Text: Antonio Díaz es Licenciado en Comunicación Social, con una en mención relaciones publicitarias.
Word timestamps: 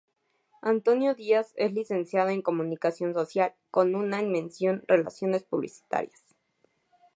Antonio 0.63 1.13
Díaz 1.13 1.53
es 1.57 1.73
Licenciado 1.73 2.31
en 2.31 2.41
Comunicación 2.41 3.13
Social, 3.13 3.53
con 3.69 3.93
una 3.93 4.19
en 4.19 4.31
mención 4.31 4.83
relaciones 4.87 5.43
publicitarias. 5.43 6.23